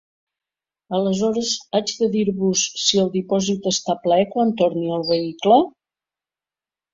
[0.99, 5.61] Aleshores haig de dir-vos si el dipòsit està ple quan torni el vehicle?